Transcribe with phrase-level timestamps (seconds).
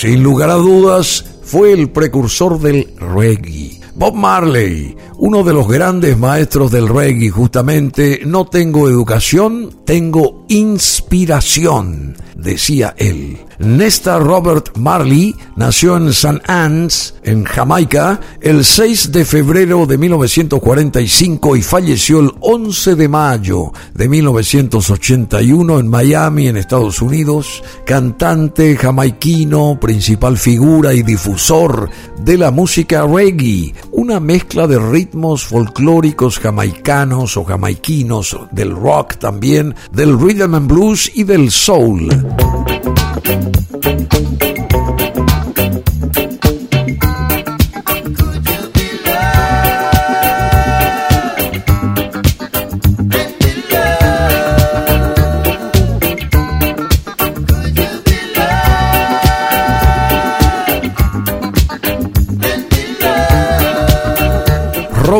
[0.00, 3.80] Sin lugar a dudas, fue el precursor del reggae.
[3.96, 12.16] Bob Marley, uno de los grandes maestros del reggae, justamente, no tengo educación, tengo inspiración,
[12.34, 13.38] decía él.
[13.58, 16.40] Nesta Robert Marley nació en St.
[16.46, 23.72] Anne's, en Jamaica, el 6 de febrero de 1945 y falleció el 11 de mayo
[23.94, 27.64] de 1981 en Miami, en Estados Unidos.
[27.84, 36.38] Cantante jamaiquino, principal figura y difusor de la música reggae, una mezcla de ritmos folclóricos
[36.38, 42.08] jamaicanos o jamaiquinos, del rock también, del rhythm and blues y del soul.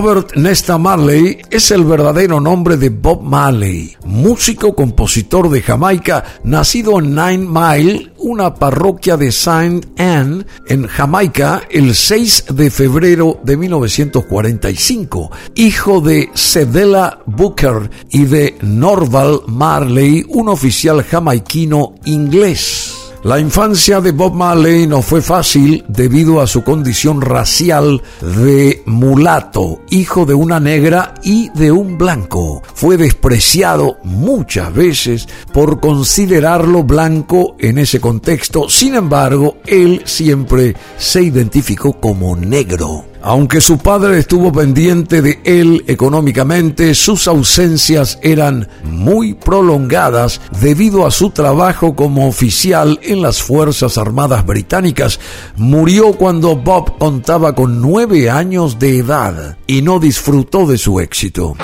[0.01, 7.01] Robert Nesta Marley es el verdadero nombre de Bob Marley, músico compositor de Jamaica, nacido
[7.01, 13.57] en Nine Mile, una parroquia de Saint Anne, en Jamaica, el 6 de febrero de
[13.57, 22.88] 1945, hijo de Cedella Booker y de Norval Marley, un oficial jamaiquino inglés.
[23.29, 29.83] La infancia de Bob Marley no fue fácil debido a su condición racial de mulato,
[29.91, 32.63] hijo de una negra y de un blanco.
[32.73, 41.23] Fue despreciado muchas veces por considerarlo blanco en ese contexto, sin embargo, él siempre se
[41.23, 43.05] identificó como negro.
[43.23, 51.11] Aunque su padre estuvo pendiente de él económicamente, sus ausencias eran muy prolongadas debido a
[51.11, 55.19] su trabajo como oficial en las Fuerzas Armadas Británicas.
[55.57, 61.57] Murió cuando Bob contaba con nueve años de edad y no disfrutó de su éxito.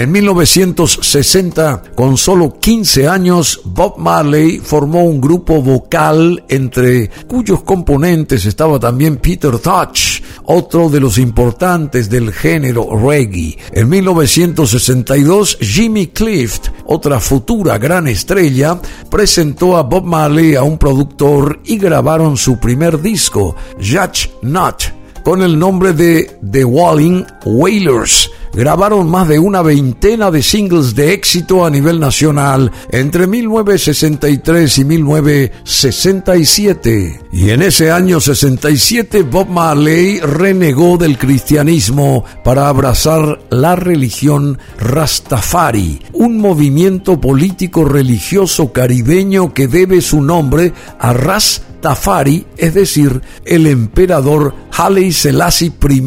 [0.00, 8.46] En 1960, con solo 15 años, Bob Marley formó un grupo vocal entre cuyos componentes
[8.46, 13.56] estaba también Peter Touch, otro de los importantes del género reggae.
[13.72, 21.60] En 1962, Jimmy Clift, otra futura gran estrella, presentó a Bob Marley a un productor
[21.64, 28.30] y grabaron su primer disco, Judge Not con el nombre de The Walling Wailers.
[28.52, 34.84] Grabaron más de una veintena de singles de éxito a nivel nacional entre 1963 y
[34.84, 37.20] 1967.
[37.32, 46.02] Y en ese año 67 Bob Marley renegó del cristianismo para abrazar la religión Rastafari,
[46.12, 53.66] un movimiento político religioso caribeño que debe su nombre a Ras Tafari, es decir, el
[53.66, 56.00] emperador Haile Selassie I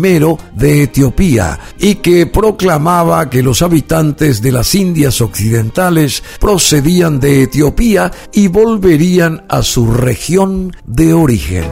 [0.55, 8.11] de Etiopía, y que proclamaba que los habitantes de las Indias Occidentales procedían de Etiopía
[8.33, 11.63] y volverían a su región de origen.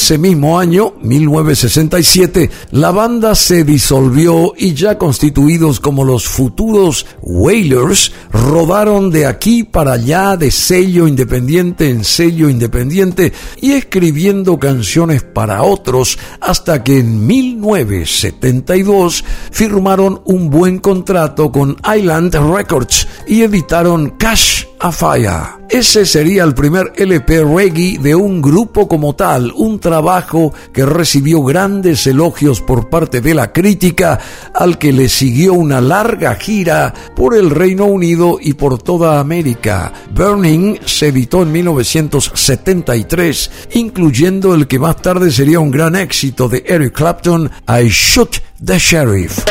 [0.00, 8.12] Ese mismo año, 1967, la banda se disolvió y ya constituidos como los futuros Wailers,
[8.32, 15.64] rodaron de aquí para allá de sello independiente en sello independiente y escribiendo canciones para
[15.64, 24.62] otros hasta que en 1972 firmaron un buen contrato con Island Records y editaron Cash
[24.78, 25.57] a Fire.
[25.70, 31.42] Ese sería el primer LP reggae de un grupo como tal, un trabajo que recibió
[31.42, 34.18] grandes elogios por parte de la crítica,
[34.54, 39.92] al que le siguió una larga gira por el Reino Unido y por toda América.
[40.14, 46.64] Burning se editó en 1973, incluyendo el que más tarde sería un gran éxito de
[46.66, 49.44] Eric Clapton, I Shoot the Sheriff.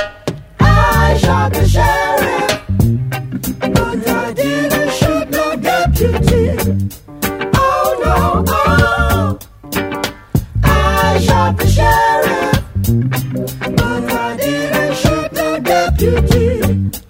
[0.60, 2.18] I shot the sheriff,
[16.10, 17.07] no deputy.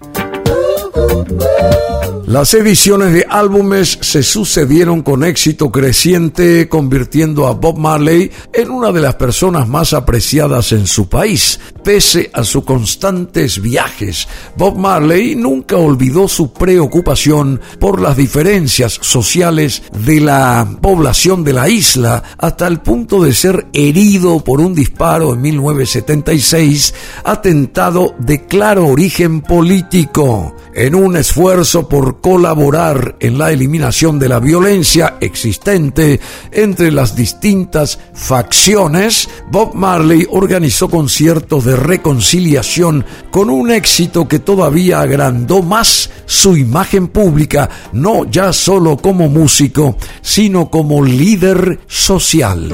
[2.27, 8.91] Las ediciones de álbumes se sucedieron con éxito creciente, convirtiendo a Bob Marley en una
[8.91, 11.57] de las personas más apreciadas en su país.
[11.85, 14.27] Pese a sus constantes viajes,
[14.57, 21.69] Bob Marley nunca olvidó su preocupación por las diferencias sociales de la población de la
[21.69, 26.93] isla, hasta el punto de ser herido por un disparo en 1976,
[27.23, 30.53] atentado de claro origen político.
[30.77, 36.19] En un esfuerzo por colaborar en la eliminación de la violencia existente
[36.51, 45.01] entre las distintas facciones, Bob Marley organizó conciertos de reconciliación con un éxito que todavía
[45.01, 52.71] agrandó más su imagen pública, no ya solo como músico, sino como líder social.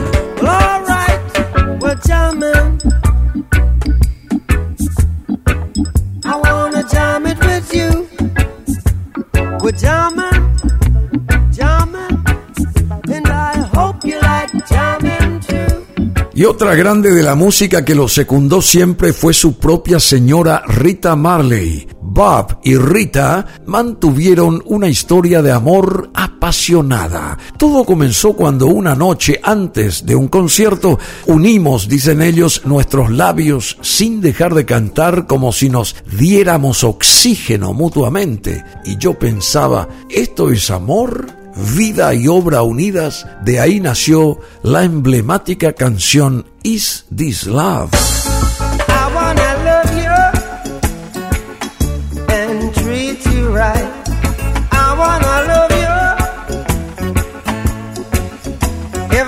[16.36, 21.16] Y otra grande de la música que lo secundó siempre fue su propia señora Rita
[21.16, 21.88] Marley.
[22.14, 27.40] Bob y Rita mantuvieron una historia de amor apasionada.
[27.58, 34.22] Todo comenzó cuando una noche antes de un concierto unimos, dicen ellos, nuestros labios sin
[34.22, 38.64] dejar de cantar como si nos diéramos oxígeno mutuamente.
[38.86, 41.42] Y yo pensaba, ¿esto es amor?
[41.76, 48.23] vida y obra unidas, de ahí nació la emblemática canción Is This Love?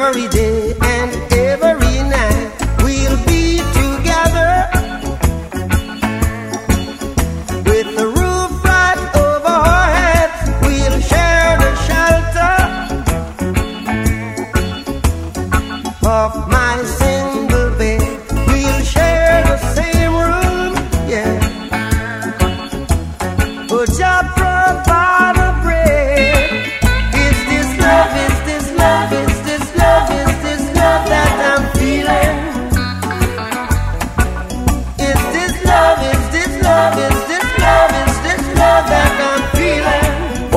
[0.05, 0.44] Every day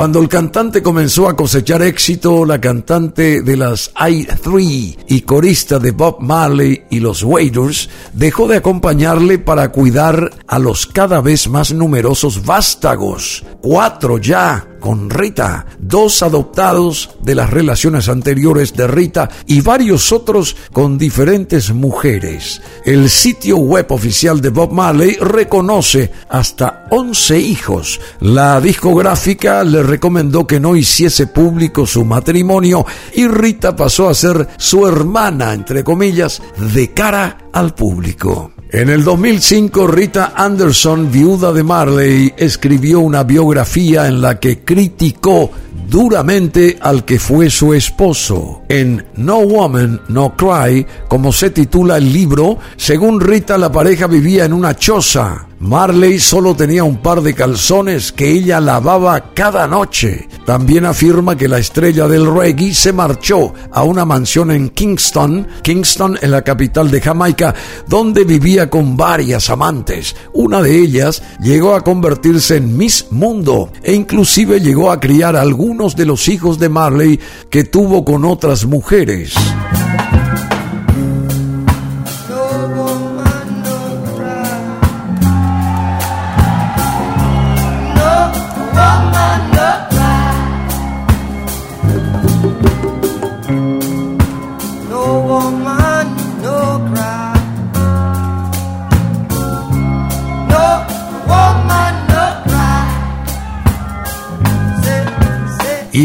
[0.08, 5.90] Cuando el cantante comenzó a cosechar éxito, la cantante de las I3 y corista de
[5.90, 11.74] Bob Marley y los Waiters dejó de acompañarle para cuidar a los cada vez más
[11.74, 19.60] numerosos vástagos, cuatro ya con Rita, dos adoptados de las relaciones anteriores de Rita y
[19.60, 22.60] varios otros con diferentes mujeres.
[22.84, 28.00] El sitio web oficial de Bob Marley reconoce hasta 11 hijos.
[28.20, 34.48] La discográfica le recomendó que no hiciese público su matrimonio y Rita pasó a ser
[34.56, 36.42] su hermana, entre comillas,
[36.74, 38.52] de cara al público.
[38.70, 45.50] En el 2005, Rita Anderson, viuda de Marley, escribió una biografía en la que criticó
[45.88, 48.64] duramente al que fue su esposo.
[48.68, 54.44] En No Woman, No Cry, como se titula el libro, según Rita la pareja vivía
[54.44, 55.47] en una choza.
[55.60, 60.28] Marley solo tenía un par de calzones que ella lavaba cada noche.
[60.46, 66.16] También afirma que la estrella del reggae se marchó a una mansión en Kingston, Kingston
[66.22, 67.54] en la capital de Jamaica,
[67.88, 70.14] donde vivía con varias amantes.
[70.32, 75.42] Una de ellas llegó a convertirse en Miss Mundo e inclusive llegó a criar a
[75.42, 77.18] algunos de los hijos de Marley
[77.50, 79.34] que tuvo con otras mujeres.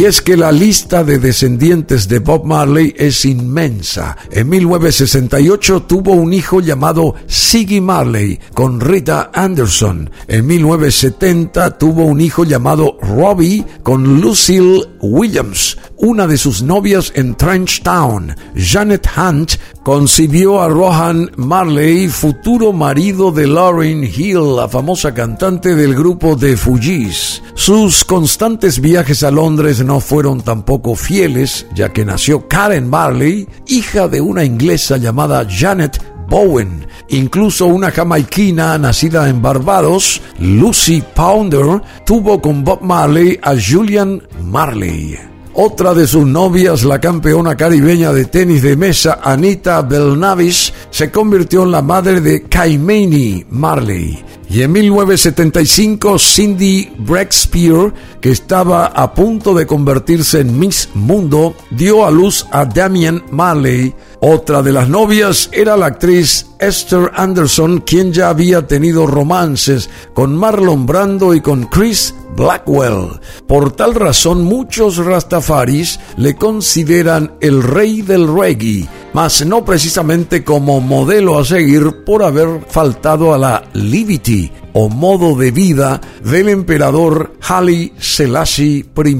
[0.03, 4.17] Y es que la lista de descendientes de Bob Marley es inmensa.
[4.31, 10.09] En 1968 tuvo un hijo llamado Siggy Marley con Rita Anderson.
[10.27, 15.77] En 1970 tuvo un hijo llamado Robbie con Lucille Williams.
[15.95, 23.31] Una de sus novias en Trench Town, Janet Hunt, concibió a Rohan Marley, futuro marido
[23.31, 27.41] de Lauryn Hill, la famosa cantante del grupo de Fugees.
[27.53, 34.07] Sus constantes viajes a Londres no fueron tampoco fieles, ya que nació Karen Marley, hija
[34.07, 36.87] de una inglesa llamada Janet Bowen.
[37.09, 45.32] Incluso una jamaiquina nacida en Barbados, Lucy Pounder, tuvo con Bob Marley a Julian Marley.
[45.55, 51.61] Otra de sus novias, la campeona caribeña de tenis de mesa Anita Belnavis, se convirtió
[51.61, 54.23] en la madre de Kaimeni Marley.
[54.49, 62.05] Y en 1975, Cindy Breakspear, que estaba a punto de convertirse en Miss Mundo, dio
[62.05, 63.93] a luz a Damien Marley.
[64.21, 70.35] Otra de las novias era la actriz Esther Anderson, quien ya había tenido romances con
[70.35, 73.19] Marlon Brando y con Chris Blackwell.
[73.47, 80.81] Por tal razón muchos rastafaris le consideran el rey del reggae, mas no precisamente como
[80.81, 87.33] modelo a seguir por haber faltado a la liberty o modo de vida del emperador
[87.41, 89.15] Haile Selassie I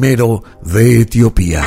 [0.63, 1.63] de Etiopía.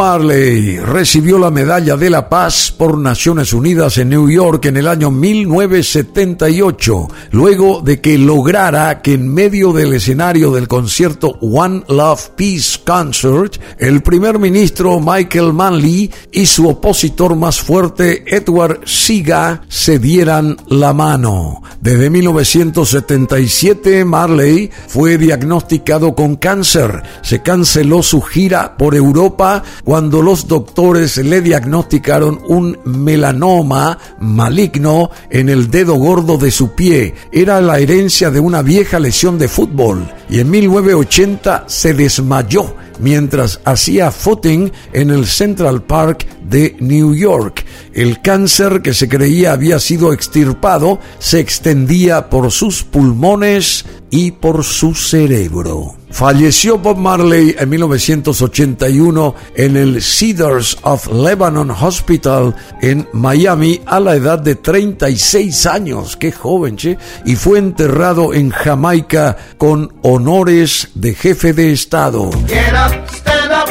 [0.00, 4.88] Marley recibió la Medalla de la Paz por Naciones Unidas en New York en el
[4.88, 12.30] año 1978, luego de que lograra que en medio del escenario del concierto One Love
[12.34, 19.98] Peace Concert, el primer ministro Michael Manley y su opositor más fuerte Edward Siga se
[19.98, 21.60] dieran la mano.
[21.82, 27.02] Desde 1977 Marley fue diagnosticado con cáncer.
[27.20, 35.48] Se canceló su gira por Europa cuando los doctores le diagnosticaron un melanoma maligno en
[35.48, 37.12] el dedo gordo de su pie.
[37.32, 43.60] Era la herencia de una vieja lesión de fútbol y en 1980 se desmayó mientras
[43.64, 47.64] hacía footing en el Central Park de New York.
[47.92, 54.62] El cáncer que se creía había sido extirpado se extendía por sus pulmones y por
[54.62, 55.99] su cerebro.
[56.10, 64.16] Falleció Bob Marley en 1981 en el Cedars of Lebanon Hospital en Miami a la
[64.16, 66.16] edad de 36 años.
[66.16, 66.98] Qué joven, che.
[67.24, 72.30] Y fue enterrado en Jamaica con honores de jefe de Estado.
[72.46, 73.68] Get up, stand up.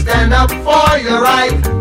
[0.00, 1.77] Stand up for your right.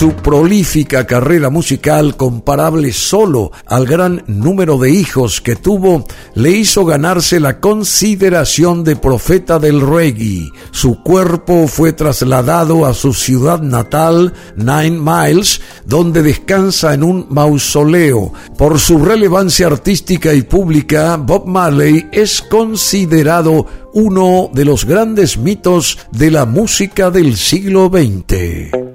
[0.00, 6.86] Su prolífica carrera musical, comparable solo al gran número de hijos que tuvo, le hizo
[6.86, 10.48] ganarse la consideración de profeta del reggae.
[10.70, 18.32] Su cuerpo fue trasladado a su ciudad natal, Nine Miles, donde descansa en un mausoleo.
[18.56, 25.98] Por su relevancia artística y pública, Bob Marley es considerado uno de los grandes mitos
[26.10, 28.89] de la música del siglo XX.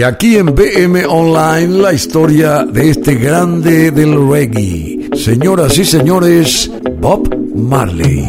[0.00, 5.10] Y aquí en BM Online la historia de este grande del reggae.
[5.14, 6.70] Señoras y señores,
[7.02, 8.26] Bob Marley.